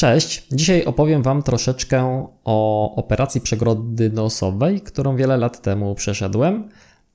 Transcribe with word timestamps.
Cześć, 0.00 0.46
dzisiaj 0.52 0.84
opowiem 0.84 1.22
Wam 1.22 1.42
troszeczkę 1.42 2.26
o 2.44 2.94
operacji 2.96 3.40
przegrody 3.40 4.10
nosowej, 4.10 4.80
którą 4.80 5.16
wiele 5.16 5.36
lat 5.36 5.62
temu 5.62 5.94
przeszedłem. 5.94 6.68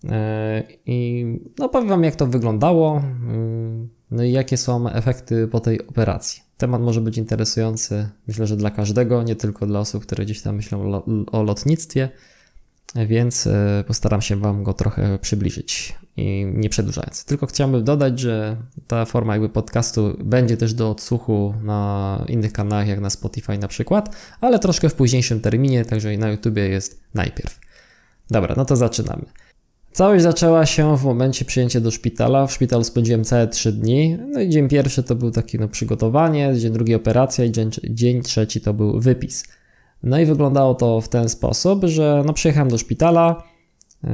E, 0.09 0.63
I 0.86 1.26
no, 1.60 1.70
powiem 1.70 1.90
Wam, 1.90 2.04
jak 2.04 2.16
to 2.16 2.28
wyglądało, 2.28 2.98
mm, 2.98 3.90
no 4.12 4.24
i 4.24 4.32
jakie 4.32 4.58
są 4.58 4.90
efekty 4.90 5.48
po 5.48 5.60
tej 5.60 5.88
operacji. 5.88 6.42
Temat 6.58 6.82
może 6.82 7.02
być 7.02 7.18
interesujący, 7.18 8.10
myślę, 8.28 8.48
że 8.48 8.58
dla 8.58 8.71
każdego, 8.71 9.24
nie 9.24 9.36
tylko 9.36 9.65
dla 9.65 9.79
osób, 9.79 10.06
które 10.06 10.26
gdzieś 10.26 10.42
tam 10.42 10.56
myślą 10.56 11.04
o 11.31 11.44
lotnictwie, 11.44 12.10
więc 12.96 13.47
e, 13.47 13.83
postaram 13.88 14.22
się 14.22 14.36
Wam 14.36 14.63
go 14.63 14.74
trochę 14.74 15.20
przybliżyć 15.20 15.96
i 16.18 16.45
nie 16.54 16.70
przedłużając. 16.70 17.26
Tylko 17.26 17.45
chciałbym 17.48 17.84
dodać, 17.84 18.20
że 18.20 18.58
ta 18.88 19.05
forma 19.05 19.34
jakby 19.34 19.50
podcastu 19.50 20.18
będzie 20.23 20.58
też 20.58 20.73
do 20.73 20.91
odsłuchu 20.91 21.54
na 21.63 22.26
innych 22.27 22.54
kanałach, 22.54 22.88
jak 22.88 23.00
na 23.00 23.09
Spotify 23.09 23.58
na 23.58 23.68
przykład, 23.68 24.16
ale 24.41 24.59
troszkę 24.59 24.90
w 24.90 24.94
późniejszym 24.94 25.42
terminie, 25.42 25.86
także 25.86 26.18
na 26.18 26.30
YouTubie 26.30 26.70
jest 26.70 27.04
najpierw. 27.14 27.59
Dobra, 28.30 28.54
no 28.58 28.66
to 28.66 28.76
zaczynamy. 28.76 29.26
Całość 29.92 30.23
zaczęła 30.23 30.66
się 30.66 30.98
w 30.98 31.04
momencie 31.04 31.45
przyjęcia 31.45 31.81
do 31.81 31.92
szpitala. 31.92 32.48
W 32.48 32.54
szpitalu 32.54 32.84
spędziłem 32.84 33.23
całe 33.23 33.48
3 33.48 33.72
dni. 33.72 34.17
No 34.31 34.42
i 34.42 34.50
dzień 34.50 34.70
pierwszy 34.70 35.04
to 35.04 35.16
był 35.16 35.31
taki 35.31 35.59
no, 35.59 35.67
przygotowanie, 35.67 36.54
dzień 36.58 36.73
drugi 36.73 36.95
operacja 36.95 37.45
i 37.45 37.52
dzień, 37.52 37.70
dzień 37.84 38.22
trzeci 38.22 38.62
to 38.62 38.73
był 38.73 39.00
wypis. 39.00 39.44
No 40.05 40.20
i 40.20 40.26
wyglądało 40.26 40.76
to 40.76 41.02
w 41.02 41.09
ten 41.09 41.30
sposób, 41.30 41.86
że 41.86 42.23
no 42.26 42.34
przyjechałem 42.34 42.70
do 42.70 42.77
szpitala, 42.77 43.44
yy, 44.04 44.09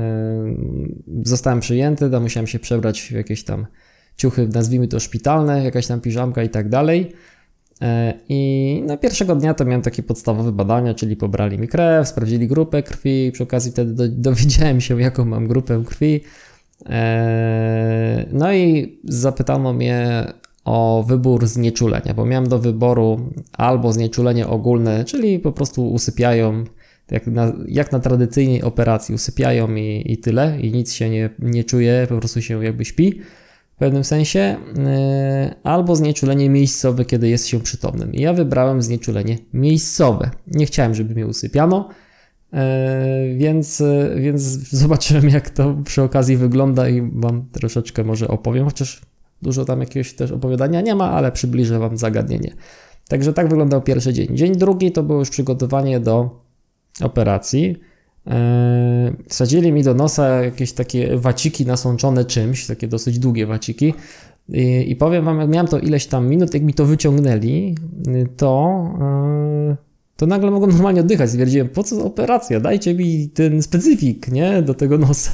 zostałem 1.24 1.60
przyjęty, 1.60 2.10
tam 2.10 2.24
musiałem 2.24 2.48
się 2.48 2.60
przebrać 2.60 3.02
w 3.02 3.12
jakieś 3.12 3.44
tam 3.44 3.66
ciuchy, 4.18 4.48
nazwijmy 4.48 4.88
to 4.88 5.00
szpitalne, 5.00 5.64
jakaś 5.64 5.88
tam 5.88 6.02
piżamka 6.02 6.44
i 6.44 6.50
tak 6.50 6.70
dalej. 6.70 7.12
Yy, 7.82 7.88
I 8.30 8.84
no, 8.88 8.98
pierwszego 8.98 9.36
dnia 9.36 9.54
to 9.54 9.66
miałem 9.66 9.82
takie 9.82 10.04
podstawowe 10.04 10.52
badania, 10.52 10.94
czyli 10.94 11.16
pobrali 11.16 11.60
mi 11.60 11.68
krew, 11.68 12.08
sprawdzili 12.08 12.48
grupę 12.48 12.84
krwi, 12.84 13.32
przy 13.32 13.44
okazji 13.44 13.72
wtedy 13.72 13.94
do, 13.94 14.04
dowiedziałem 14.08 14.82
się, 14.82 15.02
jaką 15.02 15.26
mam 15.26 15.48
grupę 15.48 15.84
krwi. 15.86 16.14
Yy, 16.14 16.96
no 18.32 18.54
i 18.54 19.00
zapytano 19.04 19.74
mnie 19.74 20.26
o 20.66 21.04
wybór 21.08 21.48
znieczulenia, 21.48 22.14
bo 22.14 22.26
miałem 22.26 22.50
do 22.50 22.60
wyboru 22.60 23.20
albo 23.54 23.94
znieczulenie 23.94 24.48
ogólne, 24.48 25.06
czyli 25.06 25.40
po 25.40 25.52
prostu 25.52 25.92
usypiają, 25.92 26.64
jak 27.12 27.28
na, 27.28 27.54
jak 27.68 27.92
na 27.92 28.00
tradycyjnej 28.00 28.64
operacji, 28.64 29.16
usypiają 29.16 29.76
i, 29.76 30.04
i 30.06 30.18
tyle, 30.18 30.60
i 30.62 30.72
nic 30.72 30.94
się 30.94 31.10
nie, 31.10 31.30
nie 31.40 31.64
czuje, 31.64 32.06
po 32.10 32.18
prostu 32.18 32.42
się 32.42 32.64
jakby 32.64 32.86
śpi 32.86 33.22
w 33.76 33.78
pewnym 33.78 34.04
sensie, 34.04 34.58
yy, 34.76 35.56
albo 35.64 35.96
znieczulenie 35.96 36.50
miejscowe, 36.50 37.06
kiedy 37.06 37.30
jest 37.30 37.48
się 37.48 37.60
przytomnym. 37.60 38.14
I 38.14 38.22
ja 38.22 38.34
wybrałem 38.34 38.82
znieczulenie 38.82 39.38
miejscowe. 39.54 40.32
Nie 40.48 40.66
chciałem, 40.66 40.96
żeby 40.96 41.14
mnie 41.14 41.28
usypiano, 41.28 41.90
yy, 42.54 42.60
więc, 43.38 43.84
więc 44.16 44.42
zobaczyłem, 44.82 45.30
jak 45.30 45.50
to 45.50 45.76
przy 45.86 46.02
okazji 46.02 46.38
wygląda 46.38 46.90
i 46.90 47.12
Wam 47.14 47.46
troszeczkę 47.52 48.04
może 48.04 48.28
opowiem, 48.28 48.66
chociaż 48.66 49.02
Dużo 49.42 49.66
tam 49.66 49.80
jakiegoś 49.80 50.14
też 50.14 50.32
opowiadania 50.32 50.82
nie 50.82 50.96
ma, 50.96 51.12
ale 51.12 51.32
przybliżę 51.32 51.80
Wam 51.80 51.98
zagadnienie. 51.98 52.54
Także 53.08 53.34
tak 53.34 53.50
wyglądał 53.50 53.82
pierwszy 53.82 54.14
dzień. 54.14 54.38
Dzień 54.38 54.56
drugi 54.56 54.92
to 54.92 55.04
było 55.04 55.20
już 55.20 55.30
przygotowanie 55.30 56.00
do 56.00 56.42
operacji. 57.02 57.78
Eee, 58.26 59.14
wsadzili 59.30 59.72
mi 59.72 59.84
do 59.84 59.94
nosa 59.94 60.28
jakieś 60.28 60.74
takie 60.74 61.18
waciki 61.18 61.66
nasączone 61.66 62.26
czymś, 62.26 62.68
takie 62.68 62.88
dosyć 62.88 63.20
długie 63.20 63.46
waciki. 63.46 63.94
I, 64.50 64.92
i 64.92 64.96
powiem 64.96 65.26
Wam, 65.26 65.40
jak 65.40 65.50
miałem 65.50 65.68
to 65.68 65.80
ileś 65.80 66.06
tam 66.06 66.28
minut, 66.28 66.54
jak 66.54 66.64
mi 66.64 66.74
to 66.74 66.86
wyciągnęli, 66.86 67.76
to 68.38 68.84
eee, 69.02 69.91
to 70.22 70.28
nagle 70.28 70.52
mogłem 70.52 70.72
normalnie 70.72 71.02
oddychać. 71.02 71.30
Stwierdziłem, 71.30 71.70
po 71.70 71.84
co 71.84 72.06
operacja? 72.06 72.60
Dajcie 72.60 72.94
mi 72.94 73.30
ten 73.30 73.62
specyfik, 73.62 74.28
nie? 74.28 74.62
Do 74.62 74.74
tego 74.74 74.98
nosa. 74.98 75.32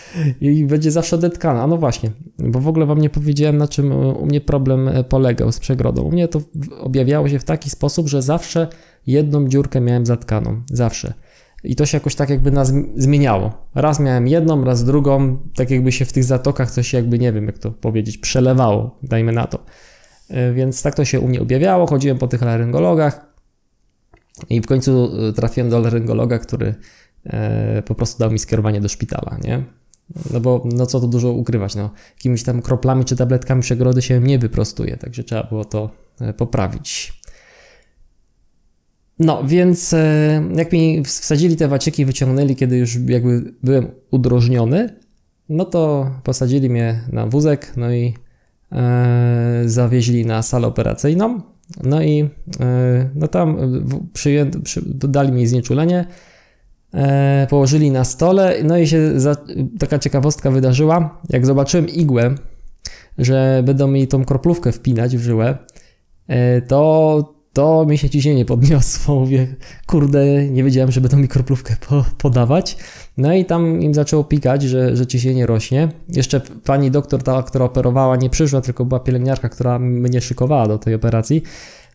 I 0.40 0.64
będzie 0.64 0.90
zawsze 0.90 1.18
detkana. 1.18 1.66
No 1.66 1.76
właśnie, 1.76 2.10
bo 2.38 2.60
w 2.60 2.68
ogóle 2.68 2.86
wam 2.86 2.98
nie 2.98 3.10
powiedziałem, 3.10 3.56
na 3.56 3.68
czym 3.68 3.92
u 3.92 4.26
mnie 4.26 4.40
problem 4.40 4.90
polegał 5.08 5.52
z 5.52 5.58
przegrodą. 5.58 6.02
U 6.02 6.12
mnie 6.12 6.28
to 6.28 6.40
objawiało 6.80 7.28
się 7.28 7.38
w 7.38 7.44
taki 7.44 7.70
sposób, 7.70 8.08
że 8.08 8.22
zawsze 8.22 8.68
jedną 9.06 9.48
dziurkę 9.48 9.80
miałem 9.80 10.06
zatkaną. 10.06 10.62
Zawsze. 10.72 11.12
I 11.64 11.76
to 11.76 11.86
się 11.86 11.96
jakoś 11.96 12.14
tak 12.14 12.30
jakby 12.30 12.50
nas 12.50 12.72
zmieniało. 12.96 13.52
Raz 13.74 14.00
miałem 14.00 14.28
jedną, 14.28 14.64
raz 14.64 14.84
drugą, 14.84 15.38
tak 15.54 15.70
jakby 15.70 15.92
się 15.92 16.04
w 16.04 16.12
tych 16.12 16.24
zatokach 16.24 16.70
coś 16.70 16.92
jakby, 16.92 17.18
nie 17.18 17.32
wiem 17.32 17.46
jak 17.46 17.58
to 17.58 17.70
powiedzieć, 17.70 18.18
przelewało, 18.18 18.98
dajmy 19.02 19.32
na 19.32 19.46
to. 19.46 19.58
E, 20.28 20.52
więc 20.52 20.82
tak 20.82 20.94
to 20.94 21.04
się 21.04 21.20
u 21.20 21.28
mnie 21.28 21.40
objawiało. 21.40 21.86
Chodziłem 21.86 22.18
po 22.18 22.28
tych 22.28 22.42
laryngologach, 22.42 23.29
i 24.50 24.60
w 24.60 24.66
końcu 24.66 25.10
e, 25.28 25.32
trafiłem 25.32 25.70
do 25.70 25.78
laryngologa, 25.78 26.38
który 26.38 26.74
e, 27.24 27.82
po 27.82 27.94
prostu 27.94 28.18
dał 28.18 28.30
mi 28.30 28.38
skierowanie 28.38 28.80
do 28.80 28.88
szpitala, 28.88 29.38
nie? 29.44 29.62
No 30.32 30.40
bo 30.40 30.62
no 30.64 30.86
co 30.86 31.00
tu 31.00 31.08
dużo 31.08 31.32
ukrywać, 31.32 31.74
no 31.74 31.90
jakimiś 32.16 32.42
tam 32.42 32.62
kroplami 32.62 33.04
czy 33.04 33.16
tabletkami 33.16 33.62
przegrody 33.62 34.02
się 34.02 34.20
nie 34.20 34.38
wyprostuje, 34.38 34.96
także 34.96 35.24
trzeba 35.24 35.42
było 35.42 35.64
to 35.64 35.90
e, 36.20 36.32
poprawić. 36.32 37.20
No, 39.18 39.44
więc 39.44 39.94
jak 40.56 40.72
mi 40.72 41.04
wsadzili 41.04 41.56
te 41.56 41.68
waciki, 41.68 42.04
wyciągnęli, 42.04 42.56
kiedy 42.56 42.78
już 42.78 42.96
jakby 43.06 43.54
byłem 43.62 43.90
udrożniony, 44.10 45.00
no 45.50 45.64
to 45.64 46.10
posadzili 46.24 46.70
mnie 46.70 47.00
na 47.12 47.26
wózek, 47.26 47.72
no 47.76 47.92
i 47.92 48.14
e, 48.72 49.62
zawieźli 49.66 50.26
na 50.26 50.42
salę 50.42 50.66
operacyjną. 50.66 51.40
No 51.84 52.02
i 52.02 52.30
e, 52.60 53.10
no 53.14 53.28
tam 53.28 53.56
przyjęto, 54.12 54.60
przy, 54.60 54.82
dodali 54.86 55.32
mi 55.32 55.46
znieczulenie, 55.46 56.06
e, 56.94 57.46
położyli 57.50 57.90
na 57.90 58.04
stole, 58.04 58.56
no 58.64 58.78
i 58.78 58.86
się 58.86 59.20
za, 59.20 59.36
taka 59.78 59.98
ciekawostka 59.98 60.50
wydarzyła. 60.50 61.20
Jak 61.28 61.46
zobaczyłem 61.46 61.88
igłę, 61.88 62.34
że 63.18 63.62
będą 63.64 63.88
mi 63.88 64.08
tą 64.08 64.24
kroplówkę 64.24 64.72
wpinać 64.72 65.16
w 65.16 65.20
żyłę, 65.20 65.58
e, 66.28 66.62
to, 66.62 67.39
to 67.52 67.86
mi 67.86 67.98
się 67.98 68.10
ciśnienie 68.10 68.44
podniosło. 68.44 69.20
Mówię, 69.20 69.56
kurde, 69.86 70.46
nie 70.46 70.64
wiedziałem, 70.64 70.92
że 70.92 71.00
będą 71.00 71.16
mi 71.16 71.28
kroplówkę 71.28 71.76
po, 71.88 72.04
podawać. 72.18 72.76
No 73.16 73.34
i 73.34 73.44
tam 73.44 73.82
im 73.82 73.94
zaczęło 73.94 74.24
pikać, 74.24 74.62
że, 74.62 74.96
że 74.96 75.06
ciśnienie 75.06 75.46
rośnie. 75.46 75.88
Jeszcze 76.08 76.40
pani 76.64 76.90
doktor, 76.90 77.22
ta, 77.22 77.42
która 77.42 77.64
operowała, 77.64 78.16
nie 78.16 78.30
przyszła, 78.30 78.60
tylko 78.60 78.84
była 78.84 79.00
pielęgniarka, 79.00 79.48
która 79.48 79.78
mnie 79.78 80.20
szykowała 80.20 80.68
do 80.68 80.78
tej 80.78 80.94
operacji. 80.94 81.42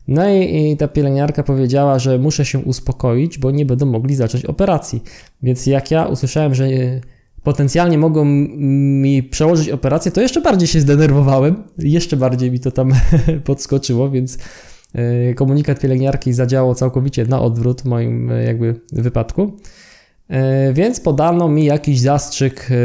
No 0.08 0.30
i, 0.30 0.72
i 0.72 0.78
ta 0.78 0.88
pielęgniarka 0.88 1.44
powiedziała, 1.44 2.00
że 2.00 2.20
muszę 2.20 2.46
się 2.46 2.60
uspokoić, 2.60 3.38
bo 3.38 3.52
nie 3.52 3.66
będą 3.66 3.86
mogli 3.86 4.16
zacząć 4.16 4.46
operacji. 4.46 5.04
Więc 5.44 5.66
jak 5.66 5.92
ja 5.92 6.06
usłyszałem, 6.06 6.56
że 6.56 6.68
potencjalnie 7.44 7.98
mogą 7.98 8.26
mi 8.26 9.24
przełożyć 9.24 9.70
operację, 9.70 10.12
to 10.12 10.22
jeszcze 10.22 10.42
bardziej 10.42 10.68
się 10.68 10.82
zdenerwowałem, 10.82 11.64
jeszcze 11.78 12.18
bardziej 12.18 12.52
mi 12.52 12.60
to 12.60 12.72
tam 12.72 12.92
podskoczyło, 13.44 14.10
więc 14.10 14.38
komunikat 15.36 15.80
pielęgniarki 15.80 16.34
zadziałał 16.34 16.76
całkowicie 16.76 17.26
na 17.26 17.42
odwrót 17.42 17.82
w 17.82 17.86
moim 17.86 18.32
e, 18.32 18.44
jakby 18.44 18.82
wypadku. 18.92 19.58
E, 20.30 20.74
więc 20.74 21.00
podano 21.00 21.48
mi 21.48 21.66
jakiś 21.66 22.00
zastrzyk, 22.00 22.70
e, 22.72 22.76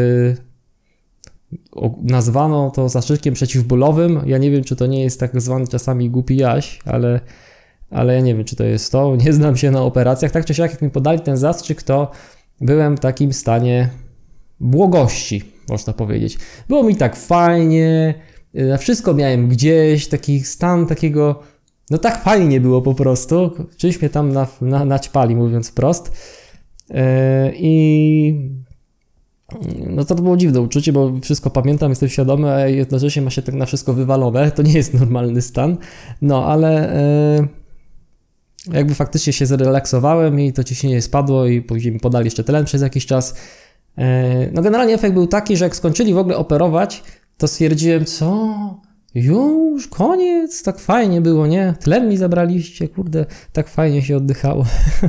nazwano 2.02 2.70
to 2.70 2.88
zastrzykiem 2.88 3.34
przeciwbólowym. 3.34 4.20
Ja 4.26 4.38
nie 4.38 4.50
wiem, 4.50 4.64
czy 4.64 4.76
to 4.76 4.86
nie 4.86 5.02
jest 5.02 5.20
tak 5.20 5.40
zwany 5.40 5.66
czasami 5.66 6.10
głupi 6.10 6.36
jaś, 6.36 6.78
ale, 6.84 7.20
ale 7.90 8.14
ja 8.14 8.20
nie 8.20 8.34
wiem, 8.34 8.44
czy 8.44 8.56
to 8.56 8.64
jest 8.64 8.92
to. 8.92 9.16
Nie 9.16 9.32
znam 9.32 9.56
się 9.56 9.70
na 9.70 9.82
operacjach. 9.82 10.32
Tak 10.32 10.44
czy 10.44 10.54
siak, 10.54 10.70
jak 10.70 10.82
mi 10.82 10.90
podali 10.90 11.20
ten 11.20 11.36
zastrzyk, 11.36 11.82
to 11.82 12.10
byłem 12.60 12.96
w 12.96 13.00
takim 13.00 13.32
stanie 13.32 13.88
błogości, 14.60 15.42
można 15.68 15.92
powiedzieć. 15.92 16.38
Było 16.68 16.82
mi 16.82 16.96
tak 16.96 17.16
fajnie, 17.16 18.14
e, 18.54 18.78
wszystko 18.78 19.14
miałem 19.14 19.48
gdzieś, 19.48 20.08
taki 20.08 20.40
stan 20.40 20.86
takiego, 20.86 21.42
no 21.90 21.98
tak 21.98 22.22
fajnie 22.22 22.60
było 22.60 22.82
po 22.82 22.94
prostu. 22.94 23.50
Mnie 24.00 24.10
tam 24.10 24.32
na, 24.32 24.46
na, 24.60 24.84
naćpali, 24.84 25.36
mówiąc 25.36 25.68
wprost. 25.68 26.12
E, 26.90 27.52
I 27.54 28.50
no 29.86 30.04
to 30.04 30.14
było 30.14 30.36
dziwne 30.36 30.60
uczucie, 30.60 30.92
bo 30.92 31.12
wszystko 31.22 31.50
pamiętam, 31.50 31.90
jestem 31.90 32.08
świadomy, 32.08 32.50
a 32.50 32.66
jednocześnie 32.66 33.22
ma 33.22 33.30
się 33.30 33.42
tak 33.42 33.54
na 33.54 33.66
wszystko 33.66 33.94
wywalone. 33.94 34.50
To 34.50 34.62
nie 34.62 34.72
jest 34.72 34.94
normalny 34.94 35.42
stan. 35.42 35.76
No 36.22 36.46
ale 36.46 36.94
e, 36.94 37.48
jakby 38.72 38.94
faktycznie 38.94 39.32
się 39.32 39.46
zrelaksowałem 39.46 40.40
i 40.40 40.52
to 40.52 40.64
ciśnienie 40.64 41.02
spadło 41.02 41.46
i 41.46 41.62
później 41.62 41.92
mi 41.92 42.00
podali 42.00 42.24
jeszcze 42.24 42.44
tlen 42.44 42.64
przez 42.64 42.82
jakiś 42.82 43.06
czas. 43.06 43.34
E, 43.98 44.50
no 44.52 44.62
generalnie 44.62 44.94
efekt 44.94 45.14
był 45.14 45.26
taki, 45.26 45.56
że 45.56 45.64
jak 45.64 45.76
skończyli 45.76 46.14
w 46.14 46.18
ogóle 46.18 46.36
operować, 46.36 47.02
to 47.38 47.48
stwierdziłem, 47.48 48.04
co? 48.04 48.46
Już, 49.14 49.88
koniec, 49.88 50.62
tak 50.62 50.78
fajnie 50.78 51.20
było, 51.20 51.46
nie? 51.46 51.74
Tlen 51.80 52.08
mi 52.08 52.16
zabraliście, 52.16 52.88
kurde, 52.88 53.26
tak 53.52 53.68
fajnie 53.68 54.02
się 54.02 54.16
oddychało. 54.16 54.64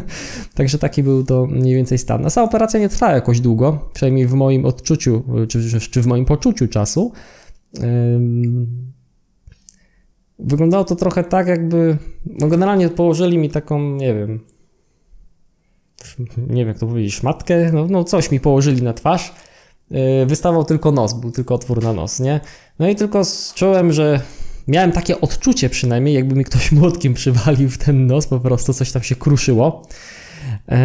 Także 0.56 0.78
taki 0.78 1.04
był 1.04 1.24
to 1.24 1.46
mniej 1.46 1.76
więcej 1.76 1.98
stan. 1.98 2.26
A 2.26 2.30
sama 2.30 2.48
operacja 2.48 2.80
nie 2.80 2.90
trwa 2.90 3.12
jakoś 3.12 3.40
długo, 3.40 3.90
przynajmniej 3.94 4.28
w 4.28 4.34
moim 4.34 4.66
odczuciu, 4.66 5.24
czy, 5.50 5.80
czy 5.80 6.02
w 6.02 6.08
moim 6.08 6.26
poczuciu 6.26 6.68
czasu. 6.68 7.12
wyglądało 10.40 10.84
to 10.84 10.96
trochę 10.96 11.24
tak, 11.24 11.48
jakby. 11.48 11.98
No 12.26 12.48
generalnie 12.48 12.90
położyli 12.90 13.38
mi 13.38 13.50
taką, 13.50 13.96
nie 13.96 14.14
wiem. 14.14 14.40
Nie 16.38 16.56
wiem, 16.56 16.68
jak 16.68 16.80
to 16.80 16.88
powiedzieć, 16.88 17.14
szmatkę. 17.14 17.72
No, 17.74 17.88
no 17.90 18.04
coś 18.04 18.32
mi 18.32 18.40
położyli 18.40 18.82
na 18.82 18.94
twarz. 18.94 19.34
Yy, 19.92 20.26
wystawał 20.26 20.64
tylko 20.64 20.92
nos, 20.92 21.14
był 21.14 21.32
tylko 21.32 21.56
otwór 21.56 21.84
na 21.84 21.94
nos, 21.94 22.20
nie? 22.20 22.40
No 22.80 22.90
i 22.90 22.96
tylko 22.96 23.22
czułem, 23.56 23.94
że 23.94 24.22
miałem 24.68 24.92
takie 24.92 25.22
odczucie 25.22 25.70
przynajmniej, 25.70 26.16
jakby 26.16 26.36
mi 26.36 26.44
ktoś 26.44 26.72
młotkiem 26.82 27.14
przywalił 27.14 27.70
w 27.70 27.78
ten 27.78 28.08
nos, 28.08 28.28
po 28.28 28.40
prostu 28.40 28.74
coś 28.74 28.92
tam 28.92 29.04
się 29.04 29.16
kruszyło. 29.16 29.88
Yy, 30.68 30.78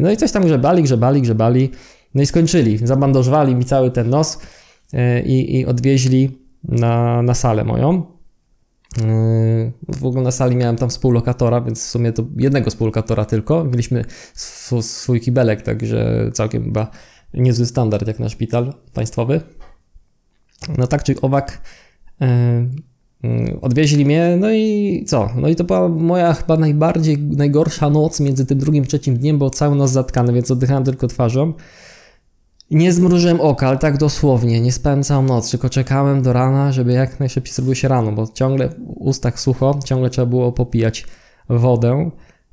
no 0.00 0.10
i 0.10 0.16
coś 0.16 0.32
tam 0.32 0.44
grzebali, 0.44 0.82
grzebali, 0.82 1.22
grzebali. 1.22 1.70
No 2.14 2.22
i 2.22 2.26
skończyli. 2.26 2.78
Zabandażowali 2.86 3.54
mi 3.54 3.64
cały 3.64 3.90
ten 3.90 4.10
nos 4.10 4.38
yy, 4.92 5.22
i, 5.22 5.58
i 5.58 5.66
odwieźli 5.66 6.38
na, 6.64 7.22
na 7.22 7.34
salę 7.34 7.64
moją. 7.64 8.16
W 9.88 10.04
ogóle 10.06 10.22
na 10.22 10.30
sali 10.30 10.56
miałem 10.56 10.76
tam 10.76 10.88
współlokatora, 10.88 11.60
więc 11.60 11.82
w 11.82 11.86
sumie 11.90 12.12
to 12.12 12.24
jednego 12.36 12.70
współlokatora 12.70 13.24
tylko. 13.24 13.64
Mieliśmy 13.64 14.04
swój 14.80 15.20
kibelek, 15.20 15.62
także 15.62 16.30
całkiem 16.32 16.64
chyba 16.64 16.90
niezły 17.34 17.66
standard 17.66 18.06
jak 18.08 18.18
na 18.18 18.28
szpital 18.28 18.74
państwowy. 18.94 19.40
No 20.78 20.86
tak 20.86 21.02
czy 21.02 21.20
owak, 21.20 21.62
yy, 22.20 22.26
odwieźli 23.60 24.04
mnie, 24.04 24.36
no 24.40 24.50
i 24.52 25.04
co? 25.06 25.28
No 25.36 25.48
i 25.48 25.56
to 25.56 25.64
była 25.64 25.88
moja 25.88 26.34
chyba 26.34 26.56
najbardziej, 26.56 27.18
najgorsza 27.18 27.90
noc 27.90 28.20
między 28.20 28.46
tym 28.46 28.58
drugim, 28.58 28.84
trzecim 28.84 29.16
dniem, 29.16 29.38
bo 29.38 29.50
cały 29.50 29.76
nos 29.76 29.90
zatkany, 29.90 30.32
więc 30.32 30.50
oddychałem 30.50 30.84
tylko 30.84 31.06
twarzą. 31.06 31.52
Nie 32.70 32.92
zmrużyłem 32.92 33.40
oka, 33.40 33.68
ale 33.68 33.78
tak 33.78 33.98
dosłownie, 33.98 34.60
nie 34.60 34.72
spałem 34.72 35.02
całą 35.02 35.22
noc, 35.22 35.50
tylko 35.50 35.70
czekałem 35.70 36.22
do 36.22 36.32
rana, 36.32 36.72
żeby 36.72 36.92
jak 36.92 37.20
najszybciej 37.20 37.54
zrobiło 37.54 37.74
się 37.74 37.88
rano, 37.88 38.12
bo 38.12 38.26
ciągle 38.34 38.68
w 38.68 38.74
ustach 38.86 39.40
sucho, 39.40 39.78
ciągle 39.84 40.10
trzeba 40.10 40.26
było 40.26 40.52
popijać 40.52 41.06
wodę, 41.48 42.10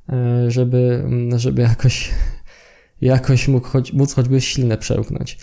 e, 0.08 0.50
żeby, 0.50 1.04
żeby 1.36 1.62
jakoś, 1.62 2.10
jakoś 3.06 3.48
mógł 3.48 3.68
choć, 3.68 3.92
móc 3.92 4.14
choćby 4.14 4.40
ślinę 4.40 4.78
przełknąć. 4.78 5.38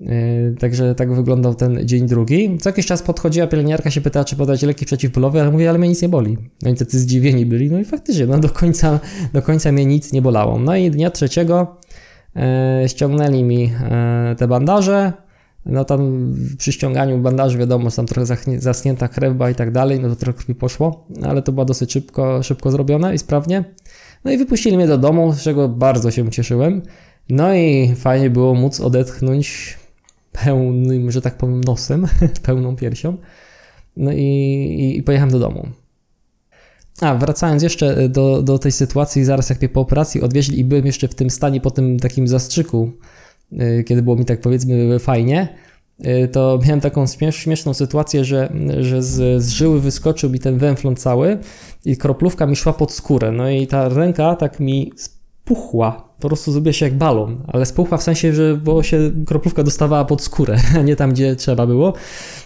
E, 0.00 0.54
także 0.58 0.94
tak 0.94 1.14
wyglądał 1.14 1.54
ten 1.54 1.88
dzień 1.88 2.06
drugi. 2.06 2.58
Co 2.60 2.68
jakiś 2.68 2.86
czas 2.86 3.02
podchodziła 3.02 3.46
pielęgniarka, 3.46 3.90
się 3.90 4.00
pytała, 4.00 4.24
czy 4.24 4.36
podać 4.36 4.62
leki 4.62 4.86
przeciwbólowe, 4.86 5.40
ale 5.42 5.50
mówię, 5.50 5.70
ale 5.70 5.78
mnie 5.78 5.88
nic 5.88 6.02
nie 6.02 6.08
boli. 6.08 6.38
Oni 6.66 6.76
tacy 6.76 6.98
zdziwieni 6.98 7.46
byli, 7.46 7.70
no 7.70 7.80
i 7.80 7.84
faktycznie, 7.84 8.26
no 8.26 8.38
do 8.38 8.48
końca, 8.48 9.00
do 9.32 9.42
końca 9.42 9.72
mnie 9.72 9.86
nic 9.86 10.12
nie 10.12 10.22
bolało. 10.22 10.58
No 10.58 10.76
i 10.76 10.90
dnia 10.90 11.10
trzeciego 11.10 11.76
E, 12.36 12.88
ściągnęli 12.88 13.44
mi 13.44 13.72
e, 13.90 14.34
te 14.38 14.48
bandaże. 14.48 15.12
No 15.66 15.84
tam 15.84 16.32
przy 16.58 16.72
ściąganiu 16.72 17.18
bandaży 17.18 17.58
wiadomo, 17.58 17.90
tam 17.90 18.06
trochę 18.06 18.36
zasnięta 18.58 19.08
krewba 19.08 19.50
i 19.50 19.54
tak 19.54 19.70
dalej, 19.70 20.00
no 20.00 20.08
to 20.08 20.16
trochę 20.16 20.38
krwi 20.38 20.54
poszło, 20.54 21.06
ale 21.22 21.42
to 21.42 21.52
było 21.52 21.64
dosyć 21.64 21.92
szybko, 21.92 22.42
szybko 22.42 22.70
zrobione 22.70 23.14
i 23.14 23.18
sprawnie. 23.18 23.64
No 24.24 24.30
i 24.30 24.38
wypuścili 24.38 24.76
mnie 24.76 24.86
do 24.86 24.98
domu, 24.98 25.32
z 25.32 25.42
czego 25.42 25.68
bardzo 25.68 26.10
się 26.10 26.30
cieszyłem. 26.30 26.82
No 27.28 27.54
i 27.54 27.94
fajnie 27.96 28.30
było 28.30 28.54
móc 28.54 28.80
odetchnąć 28.80 29.78
pełnym, 30.32 31.10
że 31.10 31.20
tak 31.20 31.36
powiem, 31.36 31.64
nosem, 31.64 32.06
pełną 32.46 32.76
piersią. 32.76 33.16
No 33.96 34.12
i, 34.12 34.94
i 34.98 35.02
pojechałem 35.02 35.30
do 35.30 35.38
domu. 35.38 35.68
A, 37.00 37.14
wracając 37.14 37.62
jeszcze 37.62 37.96
e, 37.96 38.08
do, 38.08 38.42
do 38.42 38.58
tej 38.58 38.72
sytuacji, 38.72 39.24
zaraz 39.24 39.50
jak 39.50 39.60
mnie 39.60 39.68
po 39.68 39.80
operacji 39.80 40.22
odwieźli 40.22 40.58
i 40.58 40.64
byłem 40.64 40.86
jeszcze 40.86 41.08
w 41.08 41.14
tym 41.14 41.30
stanie 41.30 41.60
po 41.60 41.70
tym 41.70 41.98
takim 41.98 42.28
zastrzyku, 42.28 42.92
e, 43.58 43.84
kiedy 43.84 44.02
było 44.02 44.16
mi 44.16 44.24
tak 44.24 44.40
powiedzmy 44.40 44.98
fajnie, 44.98 45.48
to 46.32 46.58
miałem 46.66 46.80
taką 46.80 47.06
śmiesz, 47.06 47.36
śmieszną 47.36 47.74
sytuację, 47.74 48.24
że, 48.24 48.52
że 48.80 49.02
z, 49.02 49.42
z 49.42 49.48
żyły 49.48 49.80
wyskoczył 49.80 50.30
mi 50.30 50.38
ten 50.38 50.58
węflon 50.58 50.96
cały 50.96 51.38
i 51.84 51.96
kroplówka 51.96 52.46
mi 52.46 52.56
szła 52.56 52.72
pod 52.72 52.92
skórę. 52.92 53.32
No 53.32 53.50
i 53.50 53.66
ta 53.66 53.88
ręka 53.88 54.36
tak 54.36 54.60
mi 54.60 54.92
spuchła 54.96 56.09
po 56.20 56.28
prostu 56.28 56.52
zrobiła 56.52 56.72
się 56.72 56.86
jak 56.86 56.94
balon, 56.94 57.36
ale 57.46 57.66
spuchła 57.66 57.98
w 57.98 58.02
sensie, 58.02 58.32
że 58.32 58.56
bo 58.56 58.82
się 58.82 59.10
kroplówka 59.26 59.62
dostawała 59.62 60.04
pod 60.04 60.22
skórę, 60.22 60.56
a 60.78 60.82
nie 60.82 60.96
tam, 60.96 61.12
gdzie 61.12 61.36
trzeba 61.36 61.66
było. 61.66 61.92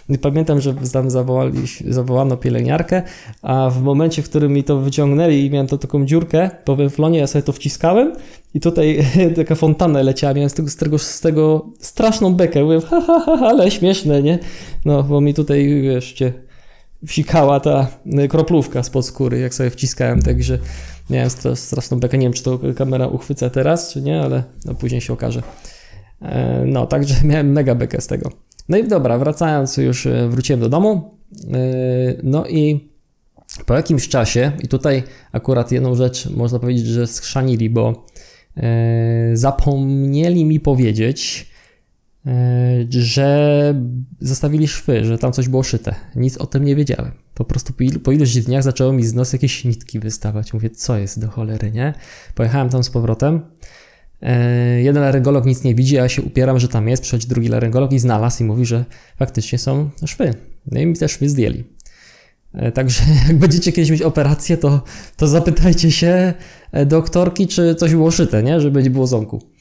I 0.09 0.17
pamiętam, 0.17 0.61
że 0.61 0.73
tam 0.93 1.09
zawołali, 1.09 1.57
zawołano 1.89 2.37
pielęgniarkę, 2.37 3.03
a 3.41 3.69
w 3.69 3.81
momencie, 3.81 4.21
w 4.21 4.29
którym 4.29 4.53
mi 4.53 4.63
to 4.63 4.79
wyciągnęli 4.79 5.45
i 5.45 5.51
miałem 5.51 5.67
to 5.67 5.77
taką 5.77 6.05
dziurkę 6.05 6.49
po 6.65 6.75
węflonie, 6.75 7.19
ja 7.19 7.27
sobie 7.27 7.43
to 7.43 7.53
wciskałem 7.53 8.13
i 8.53 8.59
tutaj 8.59 9.05
taka 9.35 9.55
fontana 9.55 10.01
leciała, 10.01 10.33
miałem 10.33 10.49
z 10.49 10.53
tego, 10.53 10.69
z 10.69 10.75
tego, 10.75 10.99
z 10.99 11.21
tego 11.21 11.65
straszną 11.79 12.33
bekę, 12.33 12.63
mówię, 12.63 12.79
ha, 12.89 13.01
ha, 13.07 13.21
ha, 13.25 13.37
ale 13.41 13.71
śmieszne, 13.71 14.23
nie? 14.23 14.39
No, 14.85 15.03
bo 15.03 15.21
mi 15.21 15.33
tutaj, 15.33 15.81
wiesz, 15.81 16.15
wsikała 17.07 17.59
ta 17.59 17.87
kroplówka 18.29 18.83
spod 18.83 19.05
skóry, 19.05 19.39
jak 19.39 19.53
sobie 19.53 19.69
wciskałem, 19.69 20.21
także 20.21 20.59
Miałem 21.09 21.29
straszną 21.55 21.99
bekę, 21.99 22.17
nie 22.17 22.25
wiem 22.25 22.33
czy 22.33 22.43
to 22.43 22.59
kamera 22.75 23.07
uchwyca 23.07 23.49
teraz, 23.49 23.93
czy 23.93 24.01
nie, 24.01 24.21
ale 24.21 24.43
no, 24.65 24.75
później 24.75 25.01
się 25.01 25.13
okaże. 25.13 25.41
E, 26.21 26.63
no, 26.65 26.87
także 26.87 27.15
miałem 27.27 27.51
mega 27.51 27.75
bekę 27.75 28.01
z 28.01 28.07
tego. 28.07 28.31
No 28.69 28.77
i 28.77 28.87
dobra, 28.87 29.17
wracając 29.17 29.77
już 29.77 30.05
e, 30.05 30.29
wróciłem 30.29 30.59
do 30.59 30.69
domu. 30.69 31.17
E, 31.53 31.57
no 32.23 32.47
i 32.47 32.89
po 33.65 33.73
jakimś 33.73 34.09
czasie, 34.09 34.51
i 34.63 34.67
tutaj 34.67 35.03
akurat 35.31 35.71
jedną 35.71 35.95
rzecz 35.95 36.29
można 36.29 36.59
powiedzieć, 36.59 36.85
że 36.85 37.07
skrzanili, 37.07 37.69
bo 37.69 38.05
zapomnieli 39.33 40.45
mi 40.45 40.59
powiedzieć, 40.59 41.51
że 42.89 43.75
zostawili 44.21 44.67
szwy, 44.67 45.05
że 45.05 45.17
tam 45.17 45.31
coś 45.31 45.49
było 45.49 45.63
szyte. 45.63 45.95
Nic 46.15 46.37
o 46.37 46.45
tym 46.45 46.65
nie 46.65 46.75
wiedziałem. 46.75 47.11
Po 47.35 47.45
prostu 47.45 47.73
po, 47.73 47.83
ilu, 47.83 47.99
po 47.99 48.11
iluś 48.11 48.35
dniach 48.35 48.63
zaczęło 48.63 48.93
mi 48.93 49.03
z 49.03 49.13
nos 49.13 49.33
jakieś 49.33 49.65
nitki 49.65 49.99
wystawać. 49.99 50.53
Mówię, 50.53 50.69
co 50.69 50.97
jest 50.97 51.19
do 51.19 51.27
cholery, 51.27 51.71
nie? 51.71 51.93
Pojechałem 52.35 52.69
tam 52.69 52.83
z 52.83 52.89
powrotem. 52.89 53.41
E, 54.21 54.81
jeden 54.81 55.03
laryngolog 55.03 55.45
nic 55.45 55.63
nie 55.63 55.75
widzi, 55.75 55.97
a 55.97 56.01
ja 56.01 56.09
się 56.09 56.21
upieram, 56.21 56.59
że 56.59 56.67
tam 56.67 56.87
jest. 56.87 57.03
Przychodzi 57.03 57.27
drugi 57.27 57.47
laryngolog 57.47 57.91
i 57.91 57.99
znalazł 57.99 58.43
i 58.43 58.45
mówi, 58.45 58.65
że 58.65 58.85
faktycznie 59.17 59.57
są 59.57 59.89
szwy. 60.05 60.33
No 60.71 60.79
i 60.79 60.85
mi 60.85 60.95
te 60.95 61.09
szwy 61.09 61.29
zdjęli. 61.29 61.63
E, 62.53 62.71
także 62.71 63.03
jak 63.27 63.37
będziecie 63.37 63.71
kiedyś 63.71 63.91
mieć 63.91 64.01
operację, 64.01 64.57
to, 64.57 64.83
to 65.17 65.27
zapytajcie 65.27 65.91
się 65.91 66.33
doktorki, 66.85 67.47
czy 67.47 67.75
coś 67.75 67.91
było 67.91 68.11
szyte, 68.11 68.43
nie? 68.43 68.61
Żeby 68.61 68.83
nie 68.83 68.89
było 68.89 69.07
ząku. 69.07 69.54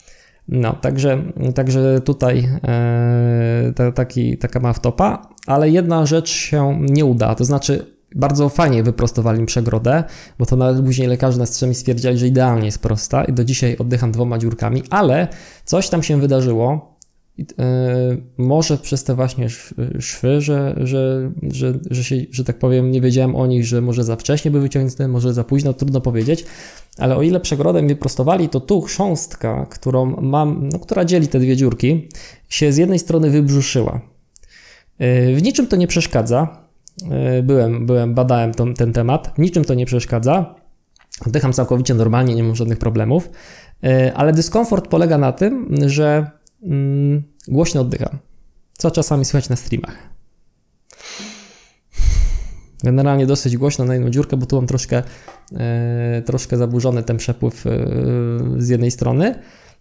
No, 0.49 0.73
także, 0.73 1.23
także 1.55 2.01
tutaj 2.01 2.49
e, 2.65 3.93
taki, 3.95 4.39
taka 4.39 4.61
ma 4.61 4.73
wtopa, 4.73 5.29
ale 5.47 5.71
jedna 5.71 6.07
rzecz 6.07 6.29
się 6.29 6.79
nie 6.81 7.05
uda, 7.05 7.35
to 7.35 7.45
znaczy 7.45 7.95
bardzo 8.15 8.49
fajnie 8.49 8.83
wyprostowali 8.83 9.41
mi 9.41 9.47
przegrodę, 9.47 10.05
bo 10.39 10.47
to 10.47 10.57
nawet 10.57 10.85
później 10.85 11.09
lekarze 11.09 11.39
na 11.39 11.47
strzemi 11.47 11.75
stwierdzili, 11.75 12.19
że 12.19 12.27
idealnie 12.27 12.65
jest 12.65 12.83
prosta 12.83 13.25
i 13.25 13.33
do 13.33 13.45
dzisiaj 13.45 13.77
oddycham 13.79 14.13
dwoma 14.13 14.39
dziurkami, 14.39 14.83
ale 14.91 15.29
coś 15.65 15.89
tam 15.89 16.03
się 16.03 16.21
wydarzyło, 16.21 16.95
Yy, 17.39 17.47
może 18.39 18.79
przez 18.79 19.05
te 19.05 19.15
właśnie 19.15 19.49
szwy, 20.01 20.41
że, 20.41 20.75
że, 20.77 21.33
że, 21.43 21.79
że, 21.91 22.05
się, 22.05 22.17
że 22.31 22.45
tak 22.45 22.59
powiem, 22.59 22.91
nie 22.91 23.01
wiedziałem 23.01 23.37
o 23.37 23.47
nich, 23.47 23.67
że 23.67 23.81
może 23.81 24.05
za 24.05 24.17
wcześnie 24.17 24.51
były 24.51 24.63
wyciągnięte, 24.63 25.09
może 25.09 25.33
za 25.33 25.45
późno, 25.45 25.73
trudno 25.73 26.01
powiedzieć, 26.01 26.45
ale 26.99 27.17
o 27.17 27.23
ile 27.23 27.41
przegrodę 27.41 27.83
mi 27.83 27.89
wyprostowali, 27.89 28.49
to 28.49 28.61
tu 28.61 28.81
chrząstka, 28.81 29.67
którą 29.71 30.07
mam, 30.21 30.69
no, 30.73 30.79
która 30.79 31.05
dzieli 31.05 31.29
te 31.29 31.41
dwie 31.41 31.57
dziurki, 31.57 32.09
się 32.49 32.73
z 32.73 32.77
jednej 32.77 32.99
strony 32.99 33.31
wybrzuszyła. 33.31 34.01
Yy, 34.99 35.37
w 35.37 35.43
niczym 35.43 35.67
to 35.67 35.77
nie 35.77 35.87
przeszkadza. 35.87 36.65
Yy, 37.03 37.43
byłem, 37.43 37.87
byłem 37.87 38.15
badałem 38.15 38.55
ten, 38.55 38.93
temat. 38.93 39.33
W 39.35 39.39
niczym 39.39 39.65
to 39.65 39.75
nie 39.75 39.87
przeszkadza. 39.87 40.55
Oddycham 41.27 41.53
całkowicie 41.53 41.95
normalnie, 41.95 42.35
nie 42.35 42.43
mam 42.43 42.57
żadnych 42.57 42.79
problemów, 42.79 43.31
ale 44.15 44.33
dyskomfort 44.33 44.89
polega 44.89 45.19
na 45.19 45.33
tym, 45.33 45.75
że 45.87 46.31
mm, 46.63 47.23
głośno 47.49 47.81
oddycham, 47.81 48.19
co 48.79 48.91
czasami 48.91 49.25
słychać 49.25 49.49
na 49.49 49.57
streamach. 49.57 50.14
Generalnie 52.85 53.27
dosyć 53.27 53.57
głośno 53.57 53.85
na 53.85 53.95
jedną 53.95 54.11
dziurkę, 54.11 54.37
bo 54.37 54.47
tu 54.47 54.57
mam 54.57 54.67
troszkę, 54.67 55.03
e, 55.57 56.23
troszkę 56.27 56.57
zaburzony 56.57 57.03
ten 57.03 57.17
przepływ 57.17 57.67
e, 57.67 57.71
z 58.59 58.69
jednej 58.69 58.91
strony. 58.91 59.35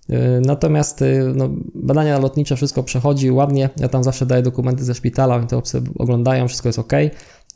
E, 0.10 0.40
natomiast 0.40 1.04
no, 1.36 1.50
badania 1.76 2.20
lotnicze, 2.20 2.56
wszystko 2.56 2.84
przechodzi 2.84 3.32
ładnie. 3.32 3.70
Ja 3.78 3.88
tam 3.88 4.04
zawsze 4.04 4.26
daję 4.26 4.44
dokumenty 4.44 4.84
ze 4.84 4.96
szpitala, 4.96 5.36
oni 5.36 5.48
to 5.48 5.62
oglądają, 6.00 6.48
wszystko 6.48 6.70
jest 6.70 6.80
ok. 6.80 6.94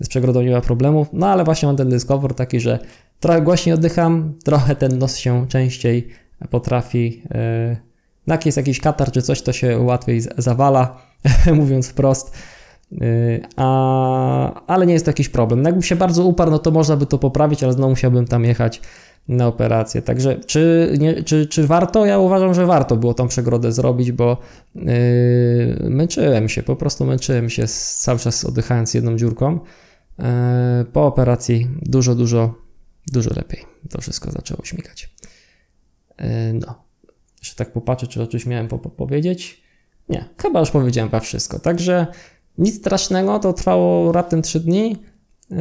Z 0.02 0.08
przegrodą 0.08 0.42
nie 0.42 0.52
ma 0.52 0.62
problemów, 0.62 1.08
no 1.14 1.28
ale 1.28 1.44
właśnie 1.44 1.68
mam 1.68 1.76
ten 1.76 1.90
dyskomfort 1.90 2.38
taki, 2.38 2.60
że 2.60 2.80
trochę 3.20 3.42
głośniej 3.42 3.76
oddycham, 3.76 4.34
trochę 4.44 4.76
ten 4.76 4.98
nos 4.98 5.18
się 5.18 5.48
częściej 5.48 6.08
potrafi 6.50 7.22
jak 8.28 8.46
jest 8.46 8.58
jakiś 8.58 8.80
katar 8.80 9.12
czy 9.12 9.22
coś, 9.22 9.42
to 9.42 9.54
się 9.54 9.80
łatwiej 9.80 10.22
zawala, 10.38 10.98
mówiąc 11.54 11.88
wprost. 11.88 12.38
A, 13.56 14.66
ale 14.68 14.86
nie 14.86 14.94
jest 14.94 15.06
to 15.06 15.10
jakiś 15.10 15.30
problem. 15.30 15.64
Jakbym 15.64 15.84
się 15.84 15.96
bardzo 15.96 16.24
uparł, 16.24 16.52
no 16.52 16.60
to 16.60 16.72
można 16.72 16.98
by 16.98 17.06
to 17.06 17.18
poprawić, 17.18 17.64
ale 17.64 17.74
znowu 17.74 17.90
musiałbym 17.90 18.26
tam 18.26 18.46
jechać 18.46 18.82
na 19.28 19.48
operację. 19.48 20.02
Także 20.02 20.40
czy, 20.40 20.94
nie, 21.00 21.24
czy, 21.24 21.48
czy 21.48 21.68
warto? 21.68 22.06
Ja 22.06 22.20
uważam, 22.20 22.54
że 22.54 22.66
warto 22.66 22.96
było 22.96 23.14
tą 23.14 23.28
przegrodę 23.28 23.72
zrobić, 23.72 24.12
bo 24.12 24.38
yy, 24.76 24.86
męczyłem 25.90 26.50
się, 26.50 26.64
po 26.64 26.76
prostu 26.76 27.06
męczyłem 27.06 27.50
się 27.50 27.68
cały 27.98 28.20
czas 28.20 28.46
oddychając 28.46 28.94
jedną 28.94 29.18
dziurką. 29.18 29.60
E, 30.20 30.86
po 30.94 31.06
operacji 31.06 31.68
dużo, 31.82 32.16
dużo, 32.16 32.56
dużo 33.08 33.30
lepiej 33.36 33.66
to 33.90 34.02
wszystko 34.02 34.32
zaczęło 34.32 34.66
śmigać. 34.66 35.10
E, 36.18 36.54
no, 36.54 36.84
jeszcze 37.40 37.56
tak 37.56 37.74
popatrzę, 37.74 38.08
czy 38.08 38.22
o 38.22 38.28
czymś 38.28 38.46
miałem 38.46 38.68
po 38.68 38.80
powiedzieć. 38.80 39.64
Nie, 40.10 40.30
chyba 40.42 40.60
już 40.60 40.72
powiedziałem 40.72 41.22
wszystko. 41.22 41.60
Także 41.60 42.08
nic 42.58 42.76
strasznego, 42.76 43.40
to 43.40 43.54
trwało 43.54 44.12
raptem 44.12 44.42
3 44.42 44.60
dni. 44.60 44.96
E, 45.52 45.56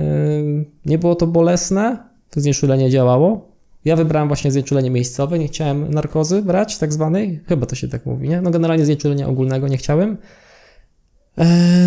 nie 0.87 0.99
było 0.99 1.15
to 1.15 1.27
bolesne, 1.27 1.99
to 2.31 2.41
znieczulenie 2.41 2.91
działało. 2.91 3.57
Ja 3.85 3.97
wybrałem 3.97 4.29
właśnie 4.29 4.53
znieczulenie 4.53 4.91
miejscowe, 4.91 5.39
nie 5.39 5.49
chciałem 5.49 5.95
narkozy 5.95 6.43
brać, 6.43 6.79
tak 6.79 6.93
zwanej, 6.93 7.41
chyba 7.49 7.67
to 7.67 7.75
się 7.75 7.89
tak 7.89 8.07
mówi, 8.07 8.29
nie? 8.29 8.41
No 8.41 8.51
generalnie 8.51 8.85
znieczulenia 8.85 9.29
ogólnego 9.29 9.69
nie 9.69 9.77
chciałem. 9.77 10.17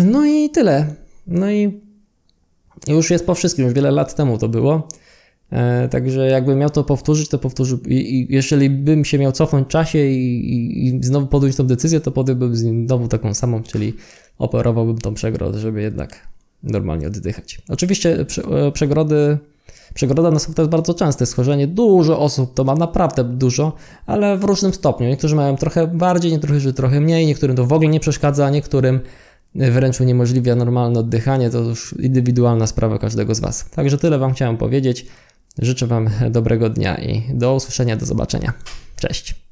No 0.04 0.26
i 0.26 0.50
tyle. 0.50 0.86
No 1.26 1.50
i 1.50 1.80
już 2.88 3.10
jest 3.10 3.26
po 3.26 3.34
wszystkim, 3.34 3.64
już 3.64 3.74
wiele 3.74 3.90
lat 3.90 4.14
temu 4.14 4.38
to 4.38 4.48
było. 4.48 4.88
E, 5.52 5.88
także 5.88 6.26
jakbym 6.26 6.58
miał 6.58 6.70
to 6.70 6.84
powtórzyć, 6.84 7.28
to 7.28 7.38
powtórzył. 7.38 7.78
I, 7.86 8.26
jeżeli 8.30 8.70
bym 8.70 9.04
się 9.04 9.18
miał 9.18 9.32
cofnąć 9.32 9.66
w 9.66 9.70
czasie 9.70 9.98
i, 9.98 10.54
i, 10.54 10.86
i 10.86 11.04
znowu 11.04 11.26
podjąć 11.26 11.56
tą 11.56 11.66
decyzję, 11.66 12.00
to 12.00 12.10
podjąłbym 12.10 12.56
znowu 12.56 13.08
taką 13.08 13.34
samą, 13.34 13.62
czyli 13.62 13.94
operowałbym 14.38 14.98
tą 14.98 15.14
przegrodę, 15.14 15.58
żeby 15.58 15.82
jednak 15.82 16.28
normalnie 16.62 17.06
oddychać. 17.06 17.62
Oczywiście 17.68 18.24
e, 18.50 18.72
przegrody, 18.72 19.38
przegroda 19.94 20.30
nosowa 20.30 20.54
to 20.54 20.62
jest 20.62 20.70
bardzo 20.70 20.94
częste 20.94 21.26
schorzenie. 21.26 21.66
Dużo 21.66 22.18
osób 22.18 22.54
to 22.54 22.64
ma 22.64 22.74
naprawdę 22.74 23.24
dużo, 23.24 23.72
ale 24.06 24.38
w 24.38 24.44
różnym 24.44 24.74
stopniu. 24.74 25.08
Niektórzy 25.08 25.36
mają 25.36 25.56
trochę 25.56 25.86
bardziej, 25.86 26.32
niektórzy 26.32 26.72
trochę 26.72 27.00
mniej, 27.00 27.26
niektórym 27.26 27.56
to 27.56 27.66
w 27.66 27.72
ogóle 27.72 27.90
nie 27.90 28.00
przeszkadza, 28.00 28.50
niektórym 28.50 29.00
wręcz 29.54 30.00
uniemożliwia 30.00 30.54
normalne 30.54 31.00
oddychanie, 31.00 31.50
to 31.50 31.58
już 31.58 31.94
indywidualna 31.98 32.66
sprawa 32.66 32.98
każdego 32.98 33.34
z 33.34 33.40
Was. 33.40 33.70
Także 33.70 33.98
tyle 33.98 34.18
Wam 34.18 34.32
chciałem 34.32 34.56
powiedzieć. 34.56 35.06
Życzę 35.60 35.86
Wam 35.86 36.10
dobrego 36.30 36.70
dnia 36.70 36.96
i 36.96 37.22
do 37.34 37.54
usłyszenia, 37.54 37.96
do 37.96 38.06
zobaczenia. 38.06 38.52
Cześć. 38.96 39.49